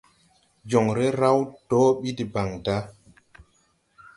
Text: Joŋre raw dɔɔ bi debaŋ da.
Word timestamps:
Joŋre 0.69 1.05
raw 1.19 1.39
dɔɔ 1.69 1.87
bi 2.01 2.09
debaŋ 2.17 2.49
da. 2.65 2.75